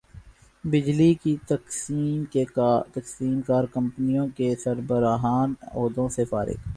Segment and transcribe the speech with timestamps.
[0.63, 6.69] بجلی کی تقسیم کار کمپنیوں کے سربراہان عہدوں سے فارغ